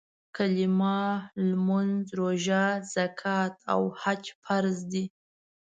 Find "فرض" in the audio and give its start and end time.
4.43-4.77